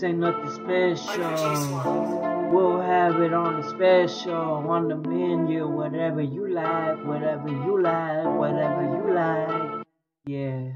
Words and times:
This 0.00 0.08
ain't 0.08 0.18
nothing 0.18 0.50
special. 0.50 2.50
We'll 2.50 2.80
have 2.80 3.20
it 3.20 3.34
on 3.34 3.60
the 3.60 3.68
special, 3.68 4.34
on 4.34 4.88
the 4.88 4.96
menu, 4.96 5.68
whatever 5.68 6.22
you 6.22 6.48
like, 6.48 7.04
whatever 7.04 7.48
you 7.48 7.82
like, 7.82 8.24
whatever 8.24 8.80
you 8.80 9.12
like. 9.14 9.84
Yeah, 10.24 10.72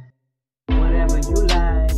whatever 0.79 1.21
you 1.21 1.47
like. 1.47 1.91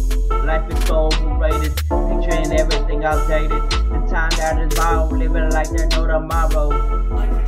Life 0.47 0.71
is 0.71 0.79
so 0.87 1.07
overrated, 1.07 1.75
picturing 1.75 2.53
everything 2.61 3.04
outdated. 3.04 3.71
The 3.71 4.06
time 4.08 4.31
that 4.38 4.61
is 4.61 4.72
borrowed, 4.79 5.11
living 5.11 5.51
like 5.51 5.69
there's 5.71 5.90
no 5.97 6.06
tomorrow. 6.06 6.71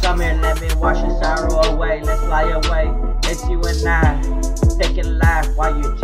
Come 0.03 0.23
here, 0.23 0.35
let 0.43 0.61
me 0.61 0.75
wash 0.75 0.99
your 1.07 1.23
sorrow 1.23 1.55
away. 1.73 2.03
Let's 2.03 2.21
fly 2.23 2.51
away. 2.51 2.91
It's 3.31 3.49
you 3.49 3.63
and 3.63 3.87
I, 3.87 4.21
taking 4.81 5.19
life 5.19 5.55
while 5.55 5.81
you're 5.81 5.97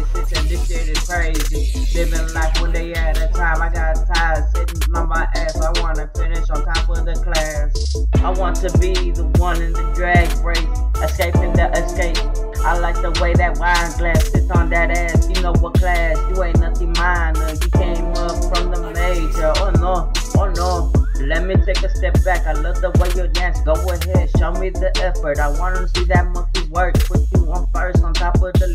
only 0.00 0.12
26 0.12 0.38
and 0.38 0.48
this 0.48 0.68
shit 0.68 0.88
is 0.88 0.98
crazy. 1.06 1.72
Living 1.94 2.34
life 2.34 2.60
one 2.60 2.72
day 2.72 2.92
at 2.94 3.18
a 3.18 3.28
time. 3.28 3.62
I 3.62 3.68
got 3.68 3.96
tired 4.14 4.44
sitting 4.54 4.94
on 4.94 5.08
my 5.08 5.26
ass. 5.34 5.60
I 5.60 5.80
wanna 5.80 6.10
finish 6.14 6.48
on 6.50 6.64
top 6.64 6.88
of 6.88 7.04
the 7.04 7.14
class. 7.14 7.96
I 8.22 8.30
want 8.30 8.56
to 8.56 8.78
be 8.78 9.10
the 9.10 9.24
one 9.38 9.60
in 9.62 9.72
the 9.72 9.92
drag 9.94 10.28
race, 10.44 10.62
escaping 11.02 11.52
the 11.52 11.70
escape. 11.72 12.18
I 12.64 12.78
like 12.78 12.96
the 12.96 13.18
way 13.20 13.34
that 13.34 13.58
wine 13.58 13.98
glass 13.98 14.30
sits 14.30 14.50
on 14.50 14.70
that 14.70 14.90
ass. 14.90 15.28
You 15.28 15.42
know 15.42 15.52
what 15.60 15.74
class? 15.74 16.16
You 16.30 16.42
ain't 16.42 16.60
nothing 16.60 16.92
minor. 16.92 17.50
You 17.50 17.70
came 17.70 18.06
up 18.14 18.36
from 18.50 18.70
the 18.70 18.92
major. 18.94 19.52
Oh 19.56 19.70
no, 19.80 20.12
oh 20.38 20.50
no. 20.50 20.92
Let 21.26 21.44
me 21.44 21.54
take 21.66 21.82
a 21.82 21.88
step 21.94 22.22
back. 22.24 22.46
I 22.46 22.52
love 22.54 22.80
the 22.80 22.90
way 22.98 23.08
you 23.14 23.28
dance. 23.28 23.60
Go 23.60 23.72
ahead, 23.72 24.30
show 24.38 24.52
me 24.52 24.70
the 24.70 24.90
effort. 25.02 25.38
I 25.38 25.48
wanna 25.58 25.86
see 25.88 26.04
that 26.04 26.26
monkey 26.28 26.66
work. 26.70 26.94
Put 27.04 27.20
you 27.34 27.52
on 27.52 27.66
first, 27.74 27.89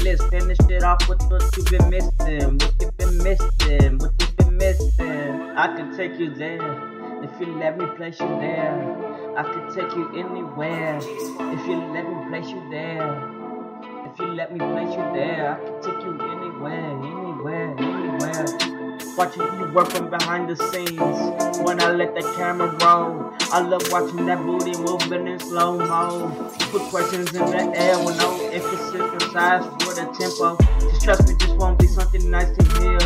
list. 0.05 0.23
Finish 0.29 0.59
it 0.69 0.83
off 0.83 1.09
with 1.09 1.21
what 1.31 1.43
you've 1.57 1.65
been 1.65 1.89
missing. 1.89 2.57
What 2.59 2.73
you've 2.79 2.97
been 2.97 3.17
missing. 3.17 3.97
What 3.97 4.13
you've 4.19 4.37
been 4.37 4.57
missing. 4.57 5.41
I 5.57 5.75
can 5.75 5.97
take 5.97 6.19
you 6.19 6.33
there. 6.33 6.69
If 7.23 7.31
you 7.39 7.47
let 7.57 7.77
me 7.77 7.87
place 7.97 8.19
you 8.19 8.27
there, 8.27 9.35
I 9.35 9.43
could 9.51 9.73
take 9.73 9.95
you 9.95 10.05
anywhere. 10.15 10.97
If 10.97 11.67
you 11.67 11.77
let 11.95 12.05
me 12.07 12.29
place 12.29 12.49
you 12.49 12.61
there. 12.69 13.07
If 14.07 14.19
you 14.19 14.27
let 14.27 14.53
me 14.53 14.59
place 14.59 14.91
you 14.91 15.05
there, 15.17 15.53
I 15.53 15.65
can 15.65 15.81
take 15.81 16.03
you 16.05 16.13
anywhere, 16.21 16.85
anywhere, 17.01 17.75
anywhere. 17.77 18.74
Watching 19.17 19.43
you 19.59 19.71
work 19.73 19.91
from 19.91 20.09
behind 20.09 20.49
the 20.49 20.57
scenes 20.57 20.99
when 21.65 21.81
I 21.81 21.89
let 21.91 22.13
the 22.15 22.21
camera 22.35 22.67
roll. 22.83 23.33
I 23.49 23.61
love 23.61 23.89
watching 23.89 24.25
that 24.25 24.43
booty 24.45 24.75
moving 24.77 25.27
in 25.27 25.39
slow 25.39 25.77
mo. 25.77 26.29
Put 26.71 26.81
questions 26.91 27.33
in 27.33 27.45
the 27.45 27.71
air 27.79 27.97
with 28.03 28.17
no 28.17 28.49
emphasis 28.49 28.93
or 28.93 29.19
size 29.31 29.63
for 29.79 29.93
the 29.95 30.03
tempo. 30.19 30.57
Just 30.81 31.01
trust 31.01 31.27
me, 31.29 31.35
this 31.39 31.49
won't 31.51 31.79
be 31.79 31.87
something 31.87 32.29
nice 32.29 32.51
to 32.57 32.63
hear. 32.79 32.99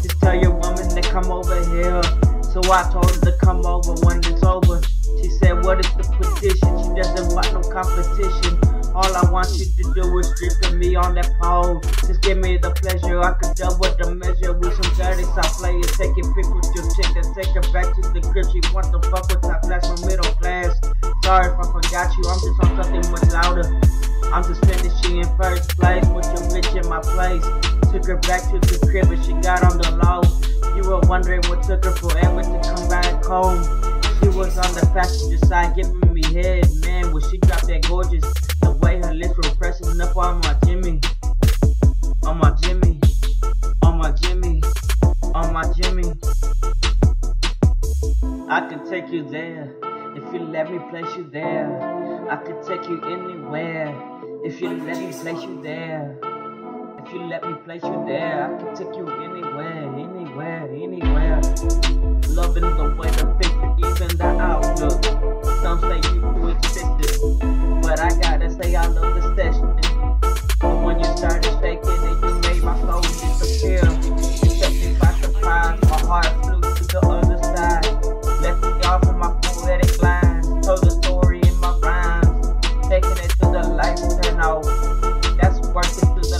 Just 0.00 0.20
tell 0.20 0.36
your 0.36 0.52
woman 0.52 0.88
to 0.90 1.02
come 1.02 1.26
over 1.32 1.58
here. 1.74 2.02
So 2.54 2.62
I 2.70 2.88
told 2.92 3.10
her 3.10 3.20
to 3.20 3.36
come 3.42 3.66
over 3.66 3.94
when 4.06 4.18
it's 4.18 4.44
over. 4.44 4.80
She 5.20 5.28
said, 5.42 5.64
What 5.64 5.80
is 5.84 5.90
the 5.94 6.06
petition? 6.06 6.70
She 6.78 6.90
doesn't 6.94 7.34
want 7.34 7.52
no 7.52 7.62
competition. 7.66 8.78
All 8.94 9.14
I 9.14 9.30
want 9.30 9.50
you 9.54 9.66
to 9.66 9.94
do 9.94 10.18
is 10.18 10.26
stripping 10.34 10.78
me 10.78 10.96
on 10.96 11.14
that 11.14 11.30
pole. 11.40 11.80
Just 12.06 12.20
give 12.22 12.38
me 12.38 12.56
the 12.56 12.70
pleasure. 12.72 13.20
I 13.22 13.32
could 13.34 13.54
double 13.54 13.86
the 13.94 14.14
measure 14.14 14.52
with 14.54 14.74
some 14.74 14.90
dirty 14.96 15.22
side 15.22 15.47
Take 15.98 16.14
pick 16.14 16.46
with 16.54 16.70
your 16.78 16.86
chick 16.94 17.10
and 17.18 17.26
take 17.34 17.50
her 17.58 17.66
back 17.74 17.90
to 17.90 18.02
the 18.14 18.22
crib. 18.30 18.46
She 18.54 18.62
want 18.70 18.86
to 18.94 19.02
fuck 19.10 19.26
with 19.34 19.42
top 19.42 19.66
class 19.66 19.82
from 19.82 19.98
middle 20.06 20.30
class. 20.38 20.70
Sorry 21.26 21.50
if 21.50 21.58
I 21.58 21.66
forgot 21.74 22.14
you. 22.14 22.22
I'm 22.22 22.38
just 22.38 22.54
on 22.62 22.70
something 22.78 23.02
much 23.10 23.26
louder. 23.34 23.66
I'm 24.30 24.46
just 24.46 24.62
finishing 24.62 25.18
in 25.18 25.28
first 25.34 25.74
place 25.74 26.06
with 26.14 26.30
your 26.30 26.46
bitch 26.54 26.70
in 26.78 26.86
my 26.86 27.02
place. 27.02 27.42
Took 27.90 28.06
her 28.06 28.16
back 28.30 28.46
to 28.46 28.62
the 28.62 28.78
crib 28.86 29.10
and 29.10 29.18
she 29.26 29.34
got 29.42 29.66
on 29.66 29.74
the 29.74 29.90
low. 29.98 30.22
You 30.78 30.86
were 30.86 31.02
wondering 31.10 31.42
what 31.50 31.66
took 31.66 31.82
her 31.82 31.90
forever 31.90 32.46
to 32.46 32.58
come 32.62 32.86
back 32.86 33.18
home. 33.26 33.58
She 34.22 34.30
was 34.30 34.54
on 34.54 34.70
the 34.78 34.86
passenger 34.94 35.42
side 35.50 35.74
giving 35.74 36.14
me 36.14 36.22
head, 36.30 36.62
man. 36.86 37.10
When 37.10 37.26
she 37.26 37.38
dropped 37.42 37.66
that 37.66 37.82
gorgeous, 37.90 38.22
take 48.88 49.10
you 49.10 49.28
there 49.28 49.74
if 50.16 50.32
you 50.32 50.38
let 50.38 50.70
me 50.70 50.78
place 50.88 51.14
you 51.14 51.28
there. 51.30 52.28
I 52.30 52.36
could 52.36 52.62
take 52.62 52.88
you 52.88 53.02
anywhere 53.04 53.94
if 54.44 54.62
you 54.62 54.70
let 54.70 54.98
me 54.98 55.12
place 55.12 55.42
you 55.42 55.60
there. 55.62 56.18
If 57.04 57.12
you 57.12 57.24
let 57.24 57.42
me 57.44 57.54
place 57.64 57.82
you 57.82 58.04
there, 58.06 58.46
I 58.46 58.62
could 58.62 58.74
take 58.76 58.96
you 58.96 59.06
anywhere, 59.08 59.84
anywhere, 59.94 60.68
anywhere. 60.72 61.40
Loving 62.28 62.62
the 62.62 62.96
way 62.98 63.10
the 63.10 63.26
picture, 63.38 63.74
even 63.78 64.16
the 64.16 64.24
outlook. 64.40 64.97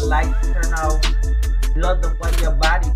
Light 0.08 0.34
turn 0.42 0.72
off. 0.74 1.04
Love 1.76 2.00
the 2.00 2.16
way 2.18 2.32
your 2.40 2.52
body 2.52 2.88